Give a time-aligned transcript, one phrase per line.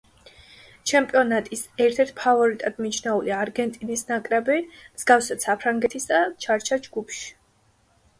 [0.91, 4.57] ჩემპიონატის ერთ-ერთ ფავორიტად მიჩნეული არგენტინის ნაკრები,
[4.97, 7.29] მსგავსად საფრანგეთისა, ჩარჩა ჯგუფში.